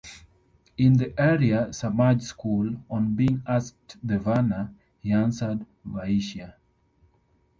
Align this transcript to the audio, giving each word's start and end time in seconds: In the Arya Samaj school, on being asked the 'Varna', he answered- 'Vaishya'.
In 0.79 0.93
the 0.93 1.13
Arya 1.15 1.71
Samaj 1.71 2.23
school, 2.23 2.75
on 2.89 3.13
being 3.13 3.43
asked 3.45 3.97
the 4.01 4.17
'Varna', 4.17 4.73
he 4.99 5.11
answered- 5.11 5.63
'Vaishya'. 5.85 6.55